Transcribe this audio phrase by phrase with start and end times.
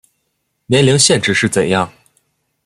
[0.65, 1.93] 年龄限制是怎样